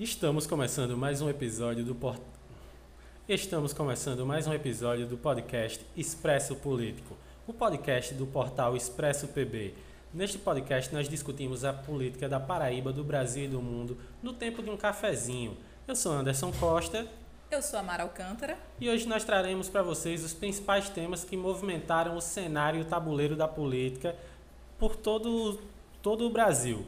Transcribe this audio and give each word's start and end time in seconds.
Estamos 0.00 0.46
começando 0.46 0.96
mais 0.96 1.20
um 1.20 1.28
episódio 1.28 1.84
do 1.84 1.94
port... 1.94 2.22
Estamos 3.28 3.74
começando 3.74 4.24
mais 4.24 4.46
um 4.46 4.54
episódio 4.54 5.06
do 5.06 5.18
podcast 5.18 5.84
Expresso 5.94 6.56
Político, 6.56 7.14
o 7.46 7.52
podcast 7.52 8.14
do 8.14 8.24
portal 8.26 8.74
Expresso 8.74 9.28
PB. 9.28 9.74
Neste 10.14 10.38
podcast 10.38 10.90
nós 10.94 11.06
discutimos 11.06 11.66
a 11.66 11.74
política 11.74 12.30
da 12.30 12.40
Paraíba, 12.40 12.94
do 12.94 13.04
Brasil 13.04 13.44
e 13.44 13.48
do 13.48 13.60
mundo 13.60 13.98
no 14.22 14.32
tempo 14.32 14.62
de 14.62 14.70
um 14.70 14.76
cafezinho. 14.78 15.54
Eu 15.86 15.94
sou 15.94 16.12
Anderson 16.12 16.50
Costa. 16.52 17.06
Eu 17.50 17.60
sou 17.60 17.78
Amara 17.78 18.04
Alcântara. 18.04 18.56
E 18.80 18.88
hoje 18.88 19.06
nós 19.06 19.22
traremos 19.22 19.68
para 19.68 19.82
vocês 19.82 20.24
os 20.24 20.32
principais 20.32 20.88
temas 20.88 21.24
que 21.24 21.36
movimentaram 21.36 22.16
o 22.16 22.22
cenário 22.22 22.78
e 22.78 22.82
o 22.84 22.86
tabuleiro 22.86 23.36
da 23.36 23.46
política 23.46 24.16
por 24.78 24.96
todo, 24.96 25.60
todo 26.00 26.26
o 26.26 26.30
Brasil. 26.30 26.86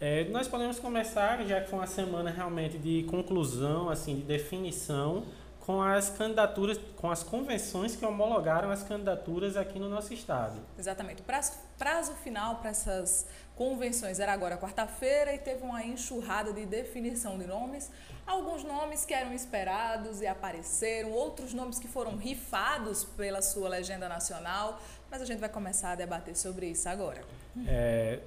É, 0.00 0.24
nós 0.24 0.46
podemos 0.46 0.78
começar, 0.78 1.42
já 1.46 1.60
que 1.60 1.70
foi 1.70 1.78
uma 1.78 1.86
semana 1.86 2.30
realmente 2.30 2.76
de 2.76 3.04
conclusão, 3.04 3.88
assim, 3.88 4.16
de 4.16 4.22
definição, 4.22 5.24
com 5.60 5.82
as 5.82 6.10
candidaturas, 6.10 6.78
com 6.96 7.10
as 7.10 7.24
convenções 7.24 7.96
que 7.96 8.04
homologaram 8.06 8.70
as 8.70 8.84
candidaturas 8.84 9.56
aqui 9.56 9.80
no 9.80 9.88
nosso 9.88 10.14
estado. 10.14 10.60
Exatamente. 10.78 11.22
O 11.22 11.24
prazo, 11.24 11.52
prazo 11.76 12.12
final 12.14 12.56
para 12.56 12.70
essas 12.70 13.26
convenções 13.56 14.20
era 14.20 14.32
agora 14.32 14.56
quarta-feira 14.56 15.34
e 15.34 15.38
teve 15.38 15.64
uma 15.64 15.82
enxurrada 15.82 16.52
de 16.52 16.64
definição 16.66 17.36
de 17.36 17.48
nomes. 17.48 17.90
Alguns 18.24 18.62
nomes 18.62 19.04
que 19.04 19.12
eram 19.12 19.32
esperados 19.32 20.20
e 20.20 20.26
apareceram, 20.26 21.10
outros 21.10 21.52
nomes 21.52 21.80
que 21.80 21.88
foram 21.88 22.16
rifados 22.16 23.02
pela 23.02 23.42
sua 23.42 23.68
legenda 23.68 24.08
nacional, 24.08 24.80
mas 25.10 25.20
a 25.20 25.24
gente 25.24 25.40
vai 25.40 25.48
começar 25.48 25.92
a 25.92 25.94
debater 25.96 26.36
sobre 26.36 26.68
isso 26.68 26.88
agora. 26.88 27.22
É, 27.66 28.20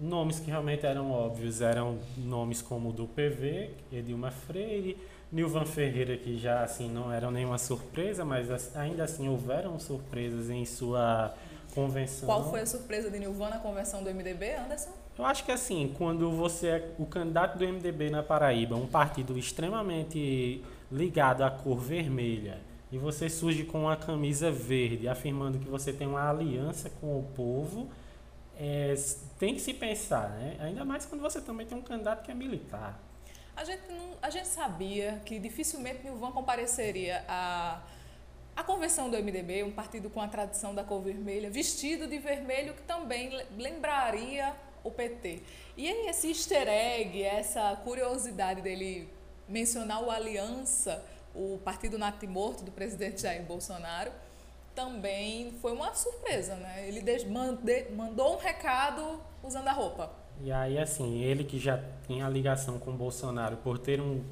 nomes 0.00 0.38
que 0.38 0.50
realmente 0.50 0.84
eram 0.84 1.10
óbvios 1.10 1.60
eram 1.60 1.98
nomes 2.16 2.60
como 2.60 2.90
o 2.90 2.92
do 2.92 3.06
PV, 3.06 3.70
Edilma 3.92 4.30
Freire, 4.30 4.96
Nilvan 5.32 5.64
Ferreira, 5.64 6.16
que 6.16 6.38
já 6.38 6.62
assim 6.62 6.88
não 6.88 7.12
eram 7.12 7.30
nenhuma 7.30 7.58
surpresa, 7.58 8.24
mas 8.24 8.74
ainda 8.76 9.04
assim 9.04 9.28
houveram 9.28 9.78
surpresas 9.78 10.50
em 10.50 10.64
sua 10.64 11.34
convenção. 11.74 12.26
Qual 12.26 12.48
foi 12.48 12.60
a 12.60 12.66
surpresa 12.66 13.10
de 13.10 13.18
Nilvan 13.18 13.50
na 13.50 13.58
convenção 13.58 14.02
do 14.02 14.10
MDB, 14.10 14.54
Anderson? 14.54 14.90
Eu 15.18 15.24
acho 15.24 15.44
que 15.44 15.52
assim, 15.52 15.92
quando 15.96 16.30
você 16.30 16.68
é 16.68 16.94
o 16.98 17.06
candidato 17.06 17.58
do 17.58 17.66
MDB 17.66 18.10
na 18.10 18.22
Paraíba, 18.22 18.76
um 18.76 18.86
partido 18.86 19.36
extremamente 19.38 20.62
ligado 20.92 21.42
à 21.42 21.50
cor 21.50 21.78
vermelha, 21.78 22.58
e 22.92 22.98
você 22.98 23.28
surge 23.28 23.64
com 23.64 23.82
uma 23.82 23.96
camisa 23.96 24.50
verde, 24.50 25.08
afirmando 25.08 25.58
que 25.58 25.68
você 25.68 25.92
tem 25.92 26.06
uma 26.06 26.30
aliança 26.30 26.90
com 27.00 27.18
o 27.18 27.22
povo, 27.34 27.88
é, 28.58 28.94
tem 29.38 29.54
que 29.54 29.60
se 29.60 29.74
pensar, 29.74 30.30
né? 30.30 30.56
Ainda 30.60 30.84
mais 30.84 31.06
quando 31.06 31.20
você 31.20 31.40
também 31.40 31.66
tem 31.66 31.76
um 31.76 31.82
candidato 31.82 32.24
que 32.24 32.30
é 32.30 32.34
militar. 32.34 32.98
A 33.56 33.64
gente, 33.64 33.90
não, 33.90 34.16
a 34.20 34.30
gente 34.30 34.48
sabia 34.48 35.20
que 35.24 35.38
dificilmente 35.38 36.02
Nilvan 36.02 36.32
compareceria 36.32 37.24
a 37.28 37.80
a 38.56 38.64
convenção 38.64 39.10
do 39.10 39.18
MDB, 39.18 39.62
um 39.64 39.70
partido 39.70 40.08
com 40.08 40.20
a 40.20 40.26
tradição 40.26 40.74
da 40.74 40.82
cor 40.82 41.02
vermelha, 41.02 41.50
vestido 41.50 42.06
de 42.06 42.18
vermelho, 42.18 42.72
que 42.72 42.82
também 42.82 43.30
lembraria 43.54 44.56
o 44.82 44.90
PT. 44.90 45.42
E 45.76 45.86
aí, 45.86 46.06
esse 46.06 46.28
easter 46.28 46.66
egg, 46.66 47.22
essa 47.22 47.76
curiosidade 47.84 48.62
dele 48.62 49.10
mencionar 49.46 50.02
o 50.02 50.10
Aliança, 50.10 51.04
o 51.34 51.58
partido 51.62 51.98
natimorto 51.98 52.64
do 52.64 52.72
presidente 52.72 53.20
Jair 53.20 53.42
Bolsonaro, 53.42 54.10
também 54.76 55.52
foi 55.62 55.72
uma 55.72 55.92
surpresa, 55.94 56.54
né? 56.54 56.86
Ele 56.86 57.02
mandou 57.96 58.34
um 58.34 58.38
recado 58.38 59.18
usando 59.42 59.66
a 59.66 59.72
roupa. 59.72 60.12
E 60.42 60.52
aí, 60.52 60.78
assim, 60.78 61.22
ele 61.22 61.42
que 61.42 61.58
já 61.58 61.82
tem 62.06 62.22
a 62.22 62.28
ligação 62.28 62.78
com 62.78 62.90
o 62.90 62.94
Bolsonaro 62.94 63.56
por 63.56 63.78
ter 63.78 64.00
um 64.00 64.22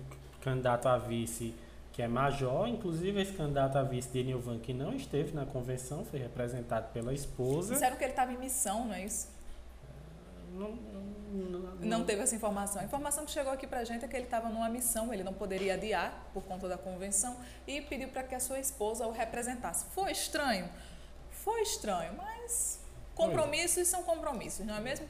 candidato 0.42 0.86
a 0.86 0.98
vice 0.98 1.54
que 1.94 2.02
é 2.02 2.08
major, 2.08 2.68
inclusive 2.68 3.22
esse 3.22 3.32
candidato 3.32 3.78
a 3.78 3.82
vice 3.82 4.08
de 4.10 4.24
Nilvan, 4.24 4.58
que 4.58 4.74
não 4.74 4.92
esteve 4.94 5.32
na 5.32 5.46
convenção, 5.46 6.04
foi 6.04 6.18
representado 6.18 6.92
pela 6.92 7.14
esposa. 7.14 7.72
Disseram 7.72 7.96
que 7.96 8.02
ele 8.02 8.10
estava 8.10 8.32
em 8.32 8.38
missão, 8.38 8.86
não 8.86 8.94
é 8.94 9.04
isso? 9.04 9.28
Não, 10.52 10.70
não, 10.70 11.02
não, 11.34 11.74
não, 11.80 12.04
teve 12.04 12.22
essa 12.22 12.36
informação. 12.36 12.80
A 12.80 12.84
informação 12.84 13.24
que 13.24 13.32
chegou 13.32 13.52
aqui 13.52 13.66
para 13.66 13.80
a 13.80 13.84
gente 13.84 14.04
é 14.04 14.08
que 14.08 14.14
ele 14.14 14.24
estava 14.24 14.48
numa 14.48 14.68
missão, 14.68 15.12
ele 15.12 15.24
não 15.24 15.32
poderia 15.32 15.74
adiar 15.74 16.30
por 16.32 16.44
conta 16.44 16.68
da 16.68 16.78
convenção 16.78 17.36
e 17.66 17.80
pediu 17.80 18.08
para 18.08 18.22
que 18.22 18.34
a 18.36 18.40
sua 18.40 18.60
esposa 18.60 19.04
o 19.06 19.10
representasse. 19.10 19.86
Foi 19.90 20.12
estranho? 20.12 20.68
Foi 21.30 21.62
estranho, 21.62 22.14
mas 22.16 22.80
compromissos 23.16 23.88
são 23.88 24.04
compromissos, 24.04 24.64
não 24.64 24.76
é 24.76 24.80
mesmo? 24.80 25.06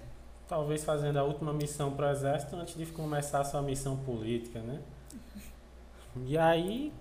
Talvez 0.49 0.83
fazendo 0.83 1.19
a 1.19 1.25
última 1.25 1.53
missão 1.53 1.95
para 1.95 2.09
o 2.09 2.11
Exército 2.11 2.57
antes 2.57 2.75
de 2.75 2.87
começar 2.87 3.41
a 3.41 3.45
sua 3.45 3.61
missão 3.61 3.97
política, 3.99 4.61
né? 4.61 4.81
E 6.27 6.39
aí 6.39 6.93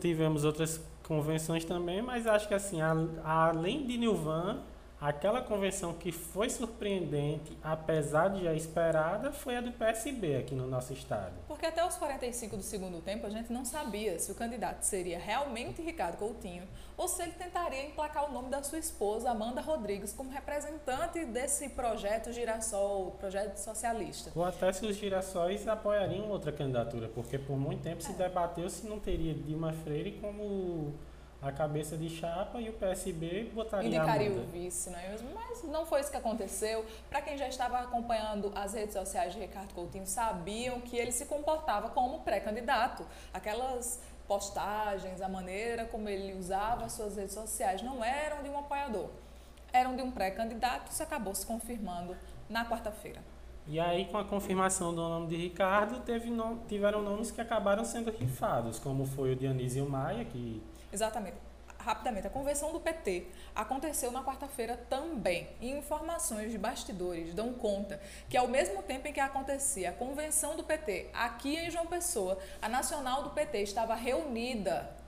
tivemos 0.00 0.44
outras 0.44 0.82
convenções 1.02 1.64
também, 1.64 2.02
mas 2.02 2.26
acho 2.26 2.46
que 2.46 2.52
assim, 2.52 2.82
a, 2.82 2.92
além 3.24 3.86
de 3.86 3.96
Nilvan, 3.96 4.62
aquela 5.00 5.40
convenção 5.40 5.94
que 5.94 6.12
foi 6.12 6.50
surpreendente, 6.50 7.56
apesar 7.62 8.28
de 8.28 8.44
já 8.44 8.52
esperada, 8.52 9.32
foi 9.32 9.56
a 9.56 9.60
do 9.60 9.72
PSB 9.72 10.36
aqui 10.36 10.54
no 10.54 10.66
nosso 10.66 10.92
estado. 10.92 11.32
Porque 11.48 11.64
até 11.64 11.84
os 11.86 11.96
45 11.96 12.56
do 12.56 12.62
segundo 12.62 13.00
tempo 13.00 13.26
a 13.26 13.30
gente 13.30 13.52
não 13.52 13.64
sabia 13.64 14.18
se 14.18 14.30
o 14.30 14.34
candidato 14.34 14.82
seria 14.82 15.18
realmente 15.18 15.80
Ricardo 15.80 16.18
Coutinho 16.18 16.68
ou 16.96 17.08
se 17.08 17.22
ele 17.22 17.32
tentaria 17.32 17.86
emplacar 17.86 18.28
o 18.28 18.32
nome 18.32 18.50
da 18.50 18.62
sua 18.62 18.78
esposa, 18.78 19.30
Amanda 19.30 19.62
Rodrigues, 19.62 20.12
como 20.12 20.30
representante 20.30 21.24
desse 21.24 21.70
projeto 21.70 22.30
Girassol, 22.30 23.12
projeto 23.12 23.56
socialista. 23.56 24.30
Ou 24.34 24.44
até 24.44 24.70
se 24.70 24.84
os 24.84 24.96
girassóis 24.96 25.66
apoiariam 25.66 26.28
outra 26.28 26.52
candidatura, 26.52 27.08
porque 27.08 27.38
por 27.38 27.56
muito 27.56 27.82
tempo 27.82 28.02
é. 28.02 28.06
se 28.06 28.12
debateu 28.12 28.68
se 28.68 28.86
não 28.86 29.00
teria 29.00 29.32
Dilma 29.32 29.72
Freire 29.72 30.18
como 30.20 30.94
a 31.42 31.50
cabeça 31.50 31.96
de 31.96 32.08
chapa 32.10 32.60
e 32.60 32.68
o 32.68 32.72
PSB 32.74 33.50
botaria 33.54 33.88
Indicaria 33.88 34.30
o 34.30 34.46
vice, 34.46 34.90
não 34.90 34.98
é 34.98 35.08
mesmo? 35.08 35.30
Mas 35.34 35.62
não 35.64 35.86
foi 35.86 36.00
isso 36.00 36.10
que 36.10 36.16
aconteceu. 36.16 36.84
Para 37.08 37.22
quem 37.22 37.38
já 37.38 37.48
estava 37.48 37.78
acompanhando 37.78 38.52
as 38.54 38.74
redes 38.74 38.92
sociais 38.92 39.32
de 39.32 39.40
Ricardo 39.40 39.72
Coutinho, 39.72 40.06
sabiam 40.06 40.80
que 40.80 40.96
ele 40.96 41.12
se 41.12 41.24
comportava 41.24 41.88
como 41.90 42.20
pré-candidato. 42.20 43.06
Aquelas 43.32 44.00
postagens, 44.28 45.22
a 45.22 45.28
maneira 45.28 45.86
como 45.86 46.08
ele 46.08 46.34
usava 46.38 46.84
as 46.84 46.92
suas 46.92 47.16
redes 47.16 47.34
sociais 47.34 47.82
não 47.82 48.04
eram 48.04 48.42
de 48.42 48.50
um 48.50 48.58
apoiador, 48.58 49.08
eram 49.72 49.96
de 49.96 50.02
um 50.02 50.10
pré-candidato. 50.10 50.92
Isso 50.92 51.02
acabou 51.02 51.34
se 51.34 51.46
confirmando 51.46 52.16
na 52.48 52.68
quarta-feira. 52.68 53.20
E 53.70 53.78
aí, 53.78 54.06
com 54.06 54.18
a 54.18 54.24
confirmação 54.24 54.92
do 54.92 55.00
nome 55.00 55.28
de 55.28 55.36
Ricardo, 55.36 56.00
teve 56.00 56.28
no, 56.28 56.58
tiveram 56.66 57.02
nomes 57.02 57.30
que 57.30 57.40
acabaram 57.40 57.84
sendo 57.84 58.10
rifados, 58.10 58.80
como 58.80 59.06
foi 59.06 59.30
o 59.30 59.36
Dionísio 59.36 59.88
Maia, 59.88 60.24
que... 60.24 60.60
Exatamente 60.92 61.36
rapidamente, 61.80 62.26
a 62.26 62.30
convenção 62.30 62.72
do 62.72 62.80
PT 62.80 63.26
aconteceu 63.54 64.12
na 64.12 64.22
quarta-feira 64.22 64.76
também. 64.88 65.48
E 65.60 65.70
informações 65.70 66.52
de 66.52 66.58
bastidores 66.58 67.32
dão 67.32 67.54
conta 67.54 68.00
que, 68.28 68.36
ao 68.36 68.46
mesmo 68.46 68.82
tempo 68.82 69.08
em 69.08 69.12
que 69.12 69.20
acontecia 69.20 69.90
a 69.90 69.92
convenção 69.92 70.56
do 70.56 70.62
PT 70.62 71.08
aqui 71.12 71.56
em 71.56 71.70
João 71.70 71.86
Pessoa, 71.86 72.38
a 72.60 72.68
nacional 72.68 73.22
do 73.22 73.30
PT 73.30 73.62
estava 73.62 73.94
reunida 73.94 74.99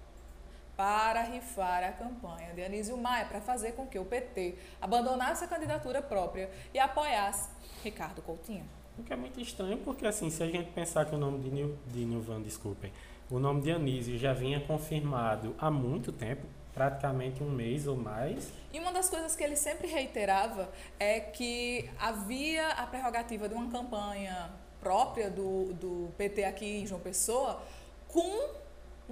para 0.76 1.22
rifar 1.22 1.84
a 1.84 1.92
campanha 1.92 2.52
de 2.54 2.62
Anísio 2.62 2.96
Maia, 2.96 3.26
para 3.26 3.40
fazer 3.40 3.72
com 3.72 3.86
que 3.86 3.98
o 3.98 4.04
PT 4.04 4.56
abandonasse 4.80 5.44
a 5.44 5.48
candidatura 5.48 6.00
própria 6.00 6.50
e 6.72 6.78
apoiasse 6.78 7.50
Ricardo 7.82 8.22
Coutinho. 8.22 8.68
O 8.98 9.02
que 9.02 9.12
é 9.12 9.16
muito 9.16 9.40
estranho, 9.40 9.78
porque 9.78 10.06
assim, 10.06 10.30
se 10.30 10.42
a 10.42 10.46
gente 10.46 10.70
pensar 10.72 11.06
que 11.06 11.14
o 11.14 11.18
nome 11.18 11.38
de, 11.40 11.50
Nil, 11.50 11.78
de 11.86 12.04
Nilvan, 12.04 12.42
desculpem, 12.42 12.92
o 13.30 13.38
nome 13.38 13.62
de 13.62 13.70
Anísio 13.70 14.18
já 14.18 14.32
vinha 14.32 14.60
confirmado 14.60 15.54
há 15.58 15.70
muito 15.70 16.12
tempo, 16.12 16.46
praticamente 16.74 17.42
um 17.42 17.50
mês 17.50 17.86
ou 17.86 17.96
mais. 17.96 18.52
E 18.72 18.78
uma 18.78 18.92
das 18.92 19.08
coisas 19.08 19.34
que 19.34 19.42
ele 19.42 19.56
sempre 19.56 19.86
reiterava 19.86 20.70
é 20.98 21.20
que 21.20 21.88
havia 21.98 22.68
a 22.68 22.86
prerrogativa 22.86 23.48
de 23.48 23.54
uma 23.54 23.70
campanha 23.70 24.50
própria 24.80 25.30
do, 25.30 25.72
do 25.74 26.12
PT 26.18 26.44
aqui 26.44 26.80
em 26.80 26.86
João 26.86 27.00
Pessoa 27.00 27.62
com 28.08 28.61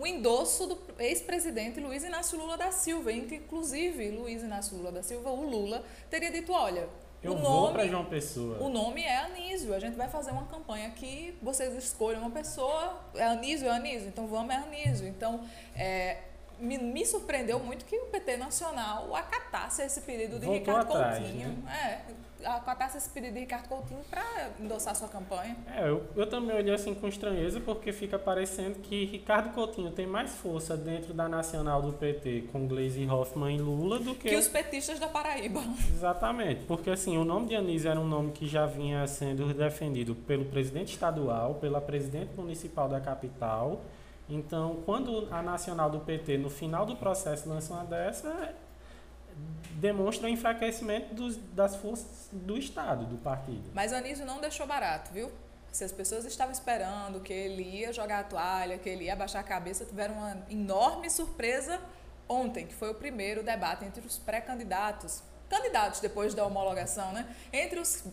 o 0.01 0.07
endosso 0.07 0.67
do 0.67 0.79
ex-presidente 0.99 1.79
Luiz 1.79 2.03
Inácio 2.03 2.39
Lula 2.39 2.57
da 2.57 2.73
Silva. 2.73 3.13
Inclusive, 3.13 4.11
Luiz 4.11 4.43
Inácio 4.43 4.77
Lula 4.77 4.91
da 4.91 5.03
Silva, 5.03 5.31
o 5.31 5.49
Lula, 5.49 5.85
teria 6.09 6.31
dito, 6.31 6.53
olha, 6.53 6.89
eu 7.23 7.37
vou 7.37 7.71
para 7.71 7.87
João 7.87 8.07
Pessoa. 8.07 8.57
O 8.63 8.71
nome 8.71 9.03
é 9.03 9.19
Anísio. 9.19 9.75
A 9.75 9.79
gente 9.79 9.95
vai 9.95 10.09
fazer 10.09 10.31
uma 10.31 10.47
campanha 10.47 10.89
que 10.91 11.37
vocês 11.43 11.77
escolham 11.77 12.23
uma 12.23 12.31
pessoa. 12.31 12.99
É 13.15 13.25
Anísio, 13.25 13.69
é 13.69 13.71
Anísio. 13.71 14.09
Então 14.09 14.27
vamos 14.27 14.55
é 14.55 14.57
Anísio. 14.57 15.07
Então, 15.07 15.45
é, 15.77 16.17
me, 16.61 16.79
me, 16.79 17.07
surpreendeu 17.07 17.59
muito 17.59 17.85
que 17.85 17.97
o 17.97 18.07
PT 18.07 18.37
Nacional 18.37 19.15
acatasse 19.15 19.83
esse 19.83 20.01
pedido 20.03 20.39
de 20.39 20.47
Voltou 20.47 20.55
Ricardo 20.55 20.93
atrás, 20.93 21.19
Coutinho. 21.19 21.49
Né? 21.49 22.03
É, 22.43 22.49
acatasse 22.49 22.99
esse 22.99 23.09
pedido 23.11 23.35
de 23.35 23.41
Ricardo 23.41 23.69
Coutinho 23.69 24.01
para 24.09 24.51
endossar 24.59 24.95
sua 24.95 25.09
campanha. 25.09 25.57
É, 25.75 25.89
eu, 25.89 26.07
eu 26.17 26.27
também 26.27 26.57
olhei 26.57 26.75
assim 26.75 26.95
com 26.95 27.09
estranheza, 27.09 27.61
porque 27.61 27.93
fica 27.93 28.19
parecendo 28.19 28.79
que 28.79 29.05
Ricardo 29.05 29.53
Coutinho 29.55 29.91
tem 29.91 30.07
mais 30.07 30.31
força 30.33 30.77
dentro 30.77 31.13
da 31.13 31.29
Nacional 31.29 31.83
do 31.83 31.93
PT 31.93 32.45
com 32.53 32.67
Gleisi 32.67 33.07
Hoffmann 33.07 33.57
e 33.57 33.61
Lula 33.61 33.99
do 33.99 34.15
que... 34.15 34.29
Que 34.29 34.37
os 34.37 34.49
petistas 34.49 34.99
da 34.99 35.09
Paraíba. 35.09 35.63
Exatamente, 35.95 36.65
porque 36.65 36.91
assim, 36.91 37.17
o 37.17 37.25
nome 37.25 37.49
de 37.49 37.57
Anísio 37.57 37.91
era 37.91 38.01
um 38.01 38.07
nome 38.07 38.33
que 38.33 38.47
já 38.47 38.67
vinha 38.67 39.07
sendo 39.07 39.53
defendido 39.53 40.15
pelo 40.15 40.45
presidente 40.45 40.93
estadual, 40.93 41.55
pela 41.55 41.81
presidente 41.81 42.31
municipal 42.37 42.89
da 42.89 43.01
capital 43.01 43.81
então, 44.31 44.83
quando 44.87 45.29
a 45.33 45.43
nacional 45.43 45.91
do 45.91 46.01
PT, 46.01 46.39
no 46.39 46.49
final 46.49 46.87
do 46.87 46.97
processo, 46.97 47.49
lança 47.49 47.75
uma 47.75 47.85
dessa, 47.85 48.55
demonstra 49.73 50.27
o 50.27 50.31
enfraquecimento 50.31 51.15
dos, 51.15 51.37
das 51.37 51.75
forças 51.77 52.29
do 52.31 52.57
Estado, 52.57 53.07
do 53.07 53.19
partido. 53.19 53.71
Mas 53.75 53.93
Anísio 53.93 54.25
não 54.25 54.41
deixou 54.41 54.67
barato, 54.67 55.13
viu? 55.13 55.31
Se 55.73 55.85
as 55.85 55.93
pessoas 55.93 56.25
estavam 56.25 56.53
esperando 56.53 57.21
que 57.21 57.33
ele 57.33 57.63
ia 57.63 57.93
jogar 57.93 58.21
a 58.21 58.25
toalha, 58.25 58.79
que 58.79 58.89
ele 58.89 59.05
ia 59.05 59.17
baixar 59.17 59.41
a 59.41 59.45
cabeça, 59.45 59.85
tiveram 59.85 60.15
uma 60.15 60.37
enorme 60.49 61.09
surpresa 61.09 61.81
ontem, 62.29 62.67
que 62.67 62.75
foi 62.75 62.91
o 62.91 62.95
primeiro 62.95 63.43
debate 63.43 63.85
entre 63.85 64.05
os 64.05 64.19
pré-candidatos, 64.19 65.23
candidatos 65.49 66.01
depois 66.01 66.35
da 66.35 66.45
homologação, 66.45 67.13
né? 67.13 67.29
Entre 67.53 67.79
os 67.79 68.05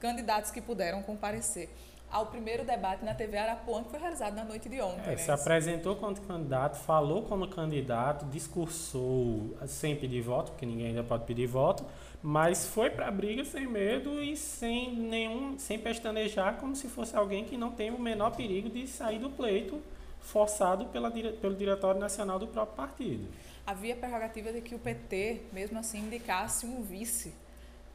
candidatos 0.00 0.50
que 0.50 0.60
puderam 0.60 1.02
comparecer 1.02 1.68
ao 2.10 2.26
primeiro 2.26 2.64
debate 2.64 3.04
na 3.04 3.14
TV 3.14 3.36
Arapuã, 3.36 3.82
que 3.82 3.90
foi 3.90 3.98
realizado 3.98 4.34
na 4.34 4.44
noite 4.44 4.68
de 4.68 4.80
ontem. 4.80 5.02
É, 5.04 5.10
né? 5.10 5.16
Se 5.16 5.30
apresentou 5.30 5.96
como 5.96 6.14
candidato, 6.20 6.76
falou 6.76 7.22
como 7.22 7.48
candidato, 7.48 8.24
discursou 8.26 9.56
sem 9.66 9.96
pedir 9.96 10.22
voto, 10.22 10.52
porque 10.52 10.64
ninguém 10.64 10.88
ainda 10.88 11.02
pode 11.02 11.24
pedir 11.24 11.46
voto, 11.46 11.84
mas 12.22 12.66
foi 12.66 12.88
para 12.88 13.08
a 13.08 13.10
briga 13.10 13.44
sem 13.44 13.66
medo 13.66 14.22
e 14.22 14.36
sem 14.36 14.94
nenhum, 14.94 15.58
sem 15.58 15.78
pestanejar, 15.78 16.56
como 16.56 16.76
se 16.76 16.88
fosse 16.88 17.16
alguém 17.16 17.44
que 17.44 17.56
não 17.56 17.72
tem 17.72 17.90
o 17.90 17.98
menor 17.98 18.30
perigo 18.30 18.70
de 18.70 18.86
sair 18.86 19.18
do 19.18 19.30
pleito 19.30 19.82
forçado 20.20 20.86
pela, 20.86 21.10
pelo 21.10 21.54
Diretório 21.54 22.00
Nacional 22.00 22.38
do 22.38 22.46
próprio 22.46 22.76
partido. 22.76 23.28
Havia 23.66 23.96
prerrogativa 23.96 24.52
de 24.52 24.60
que 24.60 24.74
o 24.74 24.78
PT, 24.78 25.42
mesmo 25.52 25.78
assim, 25.78 25.98
indicasse 25.98 26.64
um 26.66 26.82
vice 26.82 27.34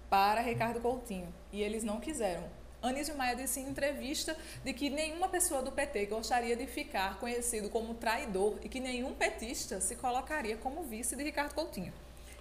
para 0.09 0.41
Ricardo 0.41 0.79
Coutinho, 0.79 1.33
e 1.51 1.61
eles 1.61 1.83
não 1.83 1.99
quiseram. 1.99 2.43
Anísio 2.81 3.15
Maia 3.15 3.35
disse 3.35 3.59
em 3.59 3.67
entrevista 3.67 4.35
de 4.63 4.73
que 4.73 4.89
nenhuma 4.89 5.27
pessoa 5.27 5.61
do 5.61 5.71
PT 5.71 6.05
gostaria 6.05 6.55
de 6.55 6.65
ficar 6.65 7.19
conhecido 7.19 7.69
como 7.69 7.93
traidor 7.93 8.57
e 8.63 8.69
que 8.69 8.79
nenhum 8.79 9.13
petista 9.13 9.81
se 9.81 9.95
colocaria 9.95 10.55
como 10.57 10.83
vice 10.83 11.15
de 11.15 11.23
Ricardo 11.23 11.53
Coutinho. 11.53 11.91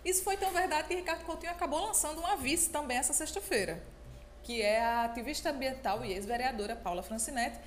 Isso 0.05 0.23
foi 0.23 0.37
tão 0.37 0.53
verdade 0.53 0.87
que 0.87 0.95
Ricardo 0.95 1.25
Coutinho 1.25 1.51
acabou 1.51 1.85
lançando 1.85 2.21
uma 2.21 2.37
vice 2.37 2.71
também 2.71 2.97
essa 2.97 3.13
sexta-feira, 3.13 3.83
que 4.45 4.63
é 4.63 4.81
a 4.83 5.05
ativista 5.05 5.51
ambiental 5.51 6.05
e 6.05 6.13
ex-vereadora 6.13 6.77
Paula 6.77 7.03
Francinetti, 7.03 7.59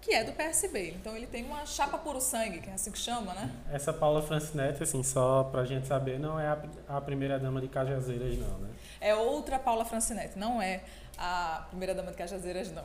que 0.00 0.14
é 0.14 0.24
do 0.24 0.32
PSB. 0.32 0.94
Então 0.98 1.16
ele 1.16 1.26
tem 1.26 1.44
uma 1.44 1.66
chapa 1.66 1.98
puro 1.98 2.20
sangue, 2.20 2.60
que 2.60 2.70
é 2.70 2.72
assim 2.72 2.90
que 2.90 2.98
chama, 2.98 3.34
né? 3.34 3.50
Essa 3.70 3.92
Paula 3.92 4.22
Francinetti, 4.22 4.82
assim, 4.82 5.02
só 5.02 5.44
pra 5.44 5.64
gente 5.64 5.86
saber, 5.86 6.18
não 6.18 6.38
é 6.40 6.46
a, 6.46 6.62
a 6.88 7.00
primeira 7.00 7.38
dama 7.38 7.60
de 7.60 7.68
Cajazeiras, 7.68 8.38
não, 8.38 8.58
né? 8.58 8.70
É 9.00 9.14
outra 9.14 9.58
Paula 9.58 9.84
Francinetti, 9.84 10.38
não 10.38 10.62
é 10.62 10.82
a 11.20 11.66
primeira-dama 11.68 12.10
de 12.10 12.16
Cajazeiras, 12.16 12.72
não. 12.72 12.84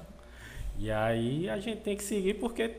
E 0.78 0.92
aí 0.92 1.50
a 1.50 1.58
gente 1.58 1.82
tem 1.82 1.96
que 1.96 2.04
seguir 2.04 2.36
porque 2.36 2.76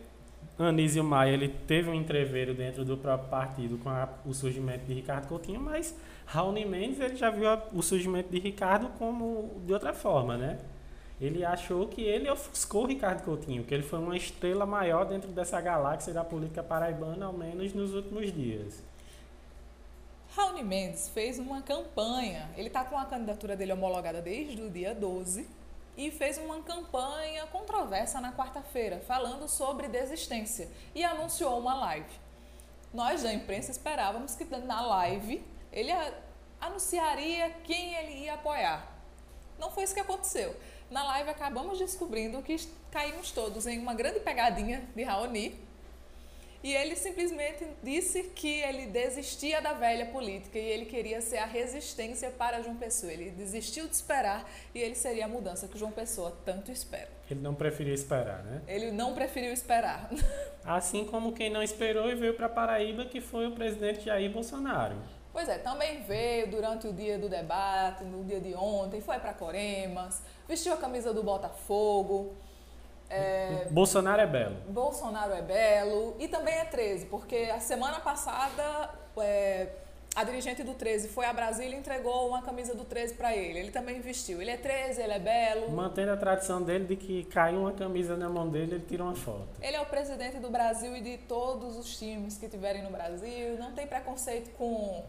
Anísio 0.58 1.02
Maia 1.02 1.32
ele 1.32 1.48
teve 1.48 1.90
um 1.90 1.94
entreveiro 1.94 2.54
dentro 2.54 2.84
do 2.84 2.96
próprio 2.96 3.28
partido 3.28 3.78
com 3.78 3.88
a, 3.88 4.08
o 4.24 4.34
surgimento 4.34 4.84
de 4.84 4.94
Ricardo 4.94 5.26
Coutinho, 5.26 5.60
mas 5.60 5.96
Raoni 6.26 6.64
Mendes 6.64 7.00
ele 7.00 7.16
já 7.16 7.30
viu 7.30 7.48
a, 7.48 7.62
o 7.72 7.82
surgimento 7.82 8.30
de 8.30 8.38
Ricardo 8.38 8.88
como 8.98 9.60
de 9.66 9.72
outra 9.72 9.92
forma, 9.92 10.36
né? 10.36 10.58
Ele 11.18 11.44
achou 11.44 11.88
que 11.88 12.02
ele 12.02 12.28
ofuscou 12.30 12.84
Ricardo 12.84 13.22
Coutinho, 13.22 13.64
que 13.64 13.72
ele 13.72 13.82
foi 13.82 13.98
uma 13.98 14.16
estrela 14.16 14.66
maior 14.66 15.06
dentro 15.06 15.30
dessa 15.30 15.58
galáxia 15.62 16.12
da 16.12 16.22
política 16.22 16.62
paraibana, 16.62 17.24
ao 17.24 17.32
menos 17.32 17.72
nos 17.72 17.94
últimos 17.94 18.30
dias. 18.30 18.82
Raoni 20.36 20.62
Mendes 20.62 21.08
fez 21.08 21.38
uma 21.38 21.62
campanha. 21.62 22.50
Ele 22.58 22.68
está 22.68 22.84
com 22.84 22.98
a 22.98 23.06
candidatura 23.06 23.56
dele 23.56 23.72
homologada 23.72 24.20
desde 24.20 24.60
o 24.60 24.68
dia 24.68 24.94
12 24.94 25.48
e 25.96 26.10
fez 26.10 26.36
uma 26.36 26.60
campanha 26.60 27.46
controversa 27.46 28.20
na 28.20 28.34
quarta-feira, 28.34 29.00
falando 29.06 29.48
sobre 29.48 29.88
desistência 29.88 30.68
e 30.94 31.02
anunciou 31.02 31.58
uma 31.58 31.72
live. 31.76 32.20
Nós 32.92 33.22
da 33.22 33.32
imprensa 33.32 33.70
esperávamos 33.70 34.34
que 34.34 34.44
na 34.44 34.82
live 34.82 35.42
ele 35.72 35.90
anunciaria 36.60 37.48
quem 37.64 37.94
ele 37.94 38.24
ia 38.24 38.34
apoiar. 38.34 38.94
Não 39.58 39.70
foi 39.70 39.84
isso 39.84 39.94
que 39.94 40.00
aconteceu. 40.00 40.54
Na 40.90 41.02
live 41.02 41.30
acabamos 41.30 41.78
descobrindo 41.78 42.42
que 42.42 42.56
caímos 42.90 43.30
todos 43.30 43.66
em 43.66 43.78
uma 43.78 43.94
grande 43.94 44.20
pegadinha 44.20 44.86
de 44.94 45.02
Raoni 45.02 45.65
e 46.66 46.74
ele 46.74 46.96
simplesmente 46.96 47.64
disse 47.80 48.24
que 48.34 48.60
ele 48.60 48.86
desistia 48.86 49.62
da 49.62 49.72
velha 49.72 50.06
política 50.06 50.58
e 50.58 50.64
ele 50.68 50.84
queria 50.84 51.20
ser 51.20 51.36
a 51.36 51.46
resistência 51.46 52.28
para 52.28 52.60
João 52.60 52.74
Pessoa. 52.74 53.12
Ele 53.12 53.30
desistiu 53.30 53.86
de 53.86 53.94
esperar 53.94 54.44
e 54.74 54.80
ele 54.80 54.96
seria 54.96 55.26
a 55.26 55.28
mudança 55.28 55.68
que 55.68 55.78
João 55.78 55.92
Pessoa 55.92 56.36
tanto 56.44 56.72
espera. 56.72 57.08
Ele 57.30 57.38
não 57.38 57.54
preferiu 57.54 57.94
esperar, 57.94 58.42
né? 58.42 58.62
Ele 58.66 58.90
não 58.90 59.14
preferiu 59.14 59.52
esperar. 59.52 60.10
Assim 60.66 61.04
como 61.04 61.32
quem 61.32 61.50
não 61.50 61.62
esperou 61.62 62.10
e 62.10 62.16
veio 62.16 62.34
para 62.34 62.48
Paraíba, 62.48 63.04
que 63.04 63.20
foi 63.20 63.46
o 63.46 63.52
presidente 63.52 64.06
Jair 64.06 64.32
Bolsonaro. 64.32 64.96
Pois 65.32 65.48
é, 65.48 65.58
também 65.58 66.02
veio 66.02 66.50
durante 66.50 66.88
o 66.88 66.92
dia 66.92 67.16
do 67.16 67.28
debate, 67.28 68.02
no 68.02 68.24
dia 68.24 68.40
de 68.40 68.56
ontem, 68.56 69.00
foi 69.00 69.20
para 69.20 69.32
Coremas, 69.32 70.20
vestiu 70.48 70.72
a 70.72 70.76
camisa 70.76 71.14
do 71.14 71.22
Botafogo. 71.22 72.34
É, 73.08 73.66
Bolsonaro 73.70 74.20
é 74.20 74.26
belo. 74.26 74.56
Bolsonaro 74.68 75.32
é 75.32 75.42
belo 75.42 76.16
e 76.18 76.28
também 76.28 76.54
é 76.54 76.64
13, 76.64 77.06
porque 77.06 77.50
a 77.54 77.60
semana 77.60 78.00
passada 78.00 78.90
é, 79.18 79.68
a 80.16 80.24
dirigente 80.24 80.62
do 80.62 80.72
13 80.72 81.08
foi 81.08 81.26
a 81.26 81.32
Brasília 81.34 81.76
e 81.76 81.78
entregou 81.78 82.26
uma 82.26 82.40
camisa 82.40 82.74
do 82.74 82.84
13 82.84 83.14
para 83.14 83.36
ele. 83.36 83.58
Ele 83.58 83.70
também 83.70 84.00
vestiu. 84.00 84.40
Ele 84.40 84.50
é 84.50 84.56
13, 84.56 85.02
ele 85.02 85.12
é 85.12 85.18
belo. 85.18 85.70
Mantendo 85.70 86.10
a 86.10 86.16
tradição 86.16 86.62
dele 86.62 86.86
de 86.86 86.96
que 86.96 87.24
caiu 87.24 87.60
uma 87.60 87.72
camisa 87.72 88.16
na 88.16 88.26
mão 88.26 88.48
dele, 88.48 88.76
ele 88.76 88.84
tira 88.88 89.02
uma 89.04 89.14
foto. 89.14 89.46
Ele 89.60 89.76
é 89.76 89.80
o 89.80 89.84
presidente 89.84 90.38
do 90.38 90.48
Brasil 90.48 90.96
e 90.96 91.02
de 91.02 91.18
todos 91.18 91.76
os 91.76 91.98
times 91.98 92.38
que 92.38 92.48
tiverem 92.48 92.82
no 92.82 92.90
Brasil. 92.90 93.58
Não 93.58 93.72
tem 93.72 93.86
preconceito 93.86 94.50
com 94.56 95.04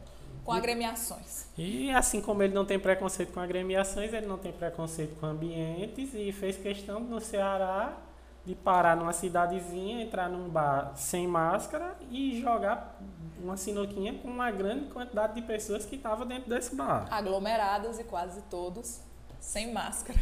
com 0.47 0.53
agremiações. 0.53 1.45
E 1.57 1.91
assim 1.91 2.21
como 2.21 2.41
ele 2.41 2.53
não 2.53 2.65
tem 2.65 2.79
preconceito 2.79 3.33
com 3.33 3.41
agremiações, 3.41 4.13
ele 4.13 4.25
não 4.25 4.37
tem 4.37 4.53
preconceito 4.53 5.19
com 5.19 5.25
ambientes 5.25 6.13
e 6.13 6.31
fez 6.31 6.55
questão 6.55 7.01
no 7.01 7.19
Ceará 7.19 7.97
de 8.45 8.55
parar 8.55 8.95
numa 8.95 9.11
cidadezinha, 9.11 10.01
entrar 10.01 10.29
num 10.29 10.47
bar 10.47 10.93
sem 10.95 11.27
máscara 11.27 11.97
e 12.09 12.39
jogar 12.39 12.97
uma 13.43 13.57
sinuquinha 13.57 14.13
com 14.19 14.29
uma 14.29 14.49
grande 14.49 14.85
quantidade 14.85 15.35
de 15.35 15.41
pessoas 15.41 15.85
que 15.85 15.97
estavam 15.97 16.25
dentro 16.25 16.49
desse 16.49 16.73
bar. 16.73 17.07
Aglomerados 17.11 17.99
e 17.99 18.05
quase 18.05 18.41
todos 18.43 19.01
sem 19.41 19.73
máscara. 19.73 20.17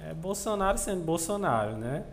É 0.00 0.14
Bolsonaro 0.14 0.78
sendo 0.78 1.04
Bolsonaro, 1.04 1.72
né? 1.76 2.06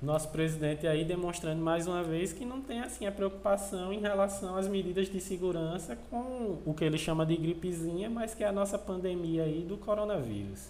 Nosso 0.00 0.28
presidente 0.28 0.86
aí 0.86 1.04
demonstrando 1.04 1.62
mais 1.62 1.86
uma 1.86 2.02
vez 2.02 2.32
que 2.32 2.44
não 2.44 2.60
tem 2.60 2.80
assim 2.80 3.06
a 3.06 3.12
preocupação 3.12 3.92
em 3.92 4.00
relação 4.00 4.56
às 4.56 4.68
medidas 4.68 5.08
de 5.08 5.20
segurança 5.20 5.96
com 6.10 6.58
o 6.64 6.74
que 6.74 6.84
ele 6.84 6.98
chama 6.98 7.24
de 7.24 7.36
gripezinha, 7.36 8.10
mas 8.10 8.34
que 8.34 8.44
é 8.44 8.46
a 8.46 8.52
nossa 8.52 8.78
pandemia 8.78 9.44
aí 9.44 9.62
do 9.62 9.78
coronavírus. 9.78 10.68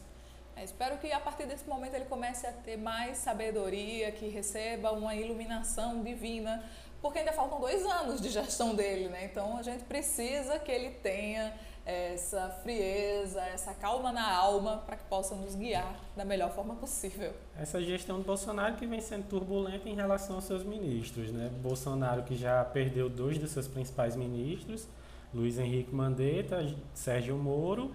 É, 0.54 0.64
espero 0.64 0.96
que 0.98 1.12
a 1.12 1.20
partir 1.20 1.46
desse 1.46 1.68
momento 1.68 1.94
ele 1.94 2.06
comece 2.06 2.46
a 2.46 2.52
ter 2.52 2.78
mais 2.78 3.18
sabedoria, 3.18 4.10
que 4.12 4.28
receba 4.28 4.90
uma 4.92 5.14
iluminação 5.14 6.02
divina, 6.02 6.64
porque 7.02 7.18
ainda 7.18 7.32
faltam 7.32 7.60
dois 7.60 7.84
anos 7.84 8.22
de 8.22 8.30
gestão 8.30 8.74
dele, 8.74 9.08
né? 9.08 9.26
Então 9.26 9.58
a 9.58 9.62
gente 9.62 9.84
precisa 9.84 10.58
que 10.58 10.72
ele 10.72 10.90
tenha 10.90 11.52
essa 11.86 12.50
frieza, 12.64 13.40
essa 13.42 13.72
calma 13.72 14.10
na 14.10 14.28
alma 14.28 14.78
para 14.84 14.96
que 14.96 15.04
possa 15.04 15.36
nos 15.36 15.54
guiar 15.54 15.94
da 16.16 16.24
melhor 16.24 16.50
forma 16.50 16.74
possível. 16.74 17.32
Essa 17.56 17.80
gestão 17.80 18.18
do 18.18 18.24
Bolsonaro 18.24 18.74
que 18.74 18.84
vem 18.86 19.00
sendo 19.00 19.28
turbulenta 19.28 19.88
em 19.88 19.94
relação 19.94 20.34
aos 20.34 20.44
seus 20.44 20.64
ministros, 20.64 21.30
né? 21.30 21.48
Bolsonaro 21.62 22.24
que 22.24 22.36
já 22.36 22.64
perdeu 22.64 23.08
dois 23.08 23.38
dos 23.38 23.52
seus 23.52 23.68
principais 23.68 24.16
ministros, 24.16 24.88
Luiz 25.32 25.58
Henrique 25.58 25.94
Mandetta, 25.94 26.74
Sérgio 26.92 27.36
Moro, 27.36 27.92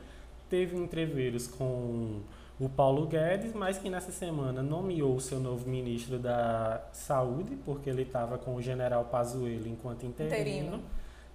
teve 0.50 0.78
entreveiros 0.78 1.46
com 1.48 2.22
o 2.60 2.70
Paulo 2.70 3.08
Guedes, 3.08 3.54
mas 3.54 3.78
que 3.78 3.90
nessa 3.90 4.12
semana 4.12 4.62
nomeou 4.62 5.16
o 5.16 5.20
seu 5.20 5.40
novo 5.40 5.68
ministro 5.68 6.18
da 6.18 6.82
Saúde, 6.94 7.58
porque 7.66 7.90
ele 7.90 8.04
estava 8.04 8.38
com 8.38 8.56
o 8.56 8.62
general 8.62 9.06
Pazuello 9.06 9.68
enquanto 9.68 10.06
interino. 10.06 10.36
interino. 10.36 10.84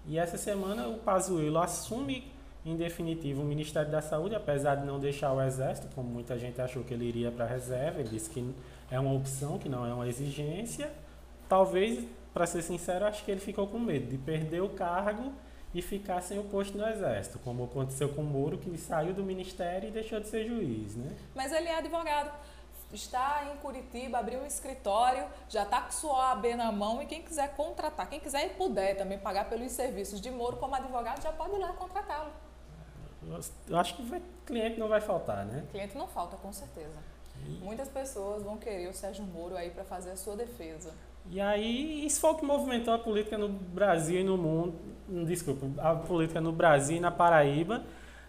E 0.06 0.18
essa 0.18 0.38
semana 0.38 0.86
o 0.86 0.98
Pazuello 0.98 1.58
assume 1.58 2.35
em 2.66 2.76
definitivo, 2.76 3.42
o 3.42 3.44
Ministério 3.44 3.90
da 3.90 4.02
Saúde, 4.02 4.34
apesar 4.34 4.74
de 4.74 4.84
não 4.84 4.98
deixar 4.98 5.32
o 5.32 5.40
Exército, 5.40 5.86
como 5.94 6.08
muita 6.08 6.36
gente 6.36 6.60
achou 6.60 6.82
que 6.82 6.92
ele 6.92 7.04
iria 7.04 7.30
para 7.30 7.44
a 7.44 7.48
reserva, 7.48 8.00
ele 8.00 8.08
disse 8.08 8.28
que 8.28 8.54
é 8.90 8.98
uma 8.98 9.12
opção, 9.12 9.56
que 9.56 9.68
não 9.68 9.86
é 9.86 9.94
uma 9.94 10.08
exigência, 10.08 10.90
talvez 11.48 12.04
para 12.34 12.44
ser 12.44 12.62
sincero, 12.62 13.06
acho 13.06 13.24
que 13.24 13.30
ele 13.30 13.40
ficou 13.40 13.68
com 13.68 13.78
medo 13.78 14.08
de 14.08 14.18
perder 14.18 14.62
o 14.62 14.68
cargo 14.70 15.32
e 15.72 15.80
ficar 15.80 16.20
sem 16.22 16.40
o 16.40 16.44
posto 16.44 16.76
no 16.76 16.84
exército, 16.88 17.38
como 17.38 17.64
aconteceu 17.64 18.08
com 18.08 18.22
o 18.22 18.24
Moro, 18.24 18.58
que 18.58 18.76
saiu 18.76 19.14
do 19.14 19.22
ministério 19.22 19.88
e 19.88 19.92
deixou 19.92 20.18
de 20.18 20.26
ser 20.26 20.44
juiz, 20.44 20.96
né? 20.96 21.14
Mas 21.36 21.52
ele 21.52 21.68
é 21.68 21.78
advogado. 21.78 22.32
Está 22.92 23.48
em 23.52 23.56
Curitiba, 23.58 24.18
abriu 24.18 24.40
um 24.40 24.46
escritório, 24.46 25.24
já 25.48 25.62
está 25.62 25.82
com 25.82 25.92
sua 25.92 26.32
AB 26.32 26.54
na 26.56 26.72
mão 26.72 27.00
e 27.00 27.06
quem 27.06 27.22
quiser 27.22 27.54
contratar, 27.54 28.08
quem 28.08 28.18
quiser 28.18 28.46
e 28.46 28.50
puder 28.50 28.96
também 28.96 29.18
pagar 29.18 29.48
pelos 29.48 29.70
serviços 29.72 30.20
de 30.20 30.30
Moro 30.30 30.56
como 30.56 30.74
advogado, 30.74 31.22
já 31.22 31.32
pode 31.32 31.54
ir 31.54 31.58
lá 31.58 31.72
contratá-lo. 31.72 32.45
Eu 33.68 33.78
acho 33.78 33.96
que 33.96 34.02
vai, 34.02 34.22
cliente 34.44 34.78
não 34.78 34.88
vai 34.88 35.00
faltar, 35.00 35.44
né? 35.44 35.64
Cliente 35.70 35.96
não 35.96 36.06
falta, 36.06 36.36
com 36.36 36.52
certeza. 36.52 36.96
Muitas 37.60 37.88
pessoas 37.88 38.42
vão 38.42 38.56
querer 38.56 38.88
o 38.88 38.94
Sérgio 38.94 39.24
Moro 39.24 39.56
aí 39.56 39.70
para 39.70 39.84
fazer 39.84 40.10
a 40.10 40.16
sua 40.16 40.36
defesa. 40.36 40.92
E 41.30 41.40
aí, 41.40 42.06
isso 42.06 42.20
foi 42.20 42.30
o 42.30 42.34
que 42.36 42.44
movimentou 42.44 42.94
a 42.94 42.98
política 42.98 43.36
no 43.36 43.48
Brasil 43.48 44.20
e 44.20 44.24
no 44.24 44.38
mundo, 44.38 44.74
desculpa, 45.26 45.66
a 45.82 45.94
política 45.94 46.40
no 46.40 46.52
Brasil 46.52 46.96
e 46.96 47.00
na 47.00 47.10
Paraíba 47.10 47.84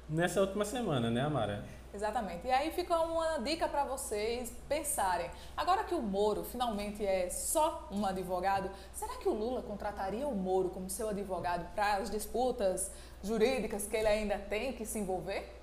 nessa 0.10 0.42
última 0.42 0.66
semana, 0.66 1.10
né, 1.10 1.22
Amara? 1.22 1.64
Exatamente. 1.98 2.46
E 2.46 2.52
aí 2.52 2.70
fica 2.70 2.96
uma 3.00 3.40
dica 3.40 3.68
para 3.68 3.84
vocês 3.84 4.54
pensarem. 4.70 5.32
Agora 5.56 5.84
que 5.84 5.96
o 5.96 6.02
Moro 6.02 6.44
finalmente 6.44 7.04
é 7.04 7.28
só 7.32 7.88
um 7.92 8.06
advogado, 8.06 8.70
será 8.94 9.16
que 9.16 9.28
o 9.28 9.34
Lula 9.34 9.64
contrataria 9.64 10.28
o 10.28 10.36
Moro 10.36 10.70
como 10.70 10.92
seu 10.92 11.10
advogado 11.10 11.68
para 11.74 11.96
as 11.96 12.12
disputas 12.12 12.92
jurídicas 13.24 13.88
que 13.88 13.98
ele 13.98 14.08
ainda 14.08 14.38
tem 14.38 14.74
que 14.74 14.86
se 14.86 15.00
envolver? 15.00 15.60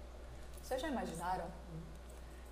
Vocês 0.60 0.82
já 0.82 0.88
imaginaram? 0.88 1.44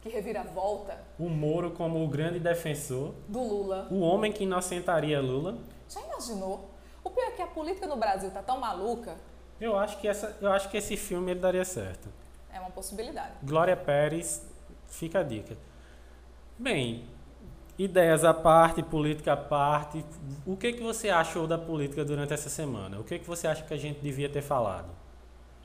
Que 0.01 0.09
reviravolta. 0.09 0.97
O 1.19 1.29
Moro 1.29 1.73
como 1.73 2.05
o 2.05 2.09
grande 2.09 2.39
defensor. 2.39 3.13
Do 3.27 3.43
Lula. 3.43 3.89
O 3.91 3.99
homem 3.99 4.33
que 4.33 4.45
inocentaria 4.45 5.21
Lula. 5.21 5.59
Já 5.89 6.01
imaginou? 6.03 6.71
O 7.03 7.11
pior 7.11 7.27
é 7.27 7.31
que 7.33 7.43
a 7.43 7.49
política 7.49 7.89
no 7.89 7.97
Brasil 7.97 8.31
tá 8.31 8.43
tão 8.43 8.61
maluca. 8.61 9.17
Eu 9.61 9.77
acho 9.77 9.99
que, 9.99 10.07
essa, 10.07 10.37
eu 10.41 10.53
acho 10.53 10.71
que 10.71 10.77
esse 10.77 10.97
filme 10.97 11.33
ele 11.33 11.41
daria 11.41 11.65
certo. 11.65 12.22
É 12.53 12.61
uma 12.61 12.71
possibilidade. 12.71 13.33
Glória 13.43 13.77
Pérez, 13.77 14.47
fica 14.87 15.21
a 15.21 15.23
dica. 15.23 15.57
Bem, 16.59 17.09
ideias 17.79 18.25
à 18.25 18.35
parte, 18.35 18.83
política 18.83 19.33
à 19.33 19.37
parte. 19.37 20.05
O 20.47 20.57
que, 20.57 20.73
que 20.73 20.83
você 20.83 21.09
achou 21.09 21.47
da 21.47 21.59
política 21.59 22.05
durante 22.05 22.33
essa 22.33 22.51
semana? 22.51 23.01
O 23.01 23.05
que, 23.05 23.19
que 23.19 23.27
você 23.27 23.47
acha 23.47 23.63
que 23.65 23.75
a 23.75 23.77
gente 23.77 24.01
devia 24.01 24.29
ter 24.29 24.43
falado? 24.43 24.89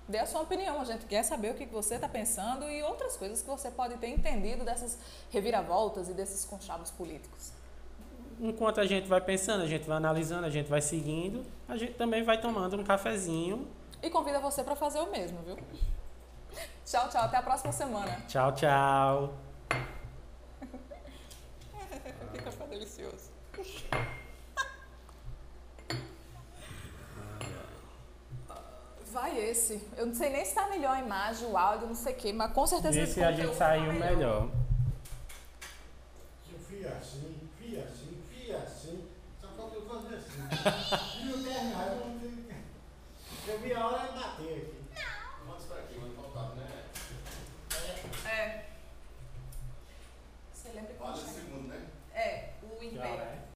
Dê 0.07 0.19
a 0.19 0.25
sua 0.25 0.41
opinião, 0.41 0.79
a 0.79 0.85
gente 0.85 1.05
quer 1.05 1.21
saber 1.23 1.51
o 1.51 1.55
que 1.55 1.65
você 1.65 1.95
está 1.95 2.07
pensando 2.07 2.63
e 2.69 2.81
outras 2.81 3.17
coisas 3.17 3.41
que 3.41 3.47
você 3.49 3.69
pode 3.69 3.97
ter 3.97 4.07
entendido 4.07 4.63
dessas 4.63 4.97
reviravoltas 5.29 6.07
e 6.07 6.13
desses 6.13 6.45
conchavos 6.45 6.89
políticos. 6.89 7.51
Enquanto 8.39 8.79
a 8.79 8.85
gente 8.85 9.07
vai 9.07 9.19
pensando, 9.19 9.63
a 9.63 9.67
gente 9.67 9.85
vai 9.85 9.97
analisando, 9.97 10.45
a 10.45 10.49
gente 10.49 10.69
vai 10.69 10.79
seguindo, 10.79 11.43
a 11.67 11.75
gente 11.75 11.93
também 11.95 12.23
vai 12.23 12.39
tomando 12.39 12.77
um 12.77 12.83
cafezinho. 12.83 13.67
E 14.01 14.09
convida 14.09 14.39
você 14.39 14.63
para 14.63 14.75
fazer 14.75 14.99
o 14.99 15.11
mesmo, 15.11 15.39
viu? 15.41 15.57
Tchau, 16.87 17.07
tchau. 17.09 17.23
Até 17.23 17.35
a 17.35 17.41
próxima 17.41 17.73
semana. 17.73 18.21
Tchau, 18.29 18.53
tchau. 18.53 19.33
que 22.31 22.41
café 22.41 22.65
delicioso. 22.67 23.29
Vai 29.11 29.37
esse. 29.37 29.85
Eu 29.97 30.05
não 30.05 30.15
sei 30.15 30.29
nem 30.29 30.45
se 30.45 30.55
tá 30.55 30.69
melhor 30.69 30.95
a 30.95 31.01
imagem, 31.01 31.49
o 31.49 31.57
áudio, 31.57 31.87
não 31.87 31.95
sei 31.95 32.13
o 32.13 32.15
quê, 32.15 32.31
mas 32.31 32.53
com 32.53 32.65
certeza 32.65 33.01
esse 33.01 33.21
a 33.21 33.33
gente 33.33 33.53
saiu 33.53 33.91
melhor. 33.91 34.15
melhor. 34.15 34.47
Eu 36.49 36.57
fui 36.59 36.87
assim, 36.87 37.49
fui 37.57 37.81
assim, 37.81 38.23
fui 38.29 38.55
assim. 38.55 39.09
Só 39.41 39.49
falta 39.57 39.75
eu 39.75 39.85
fazer 39.85 40.15
assim. 40.15 40.39
e 41.27 41.33
o 41.33 41.43
terra, 41.43 41.97
eu 43.47 43.59
vi 43.59 43.73
a 43.73 43.87
hora 43.87 44.16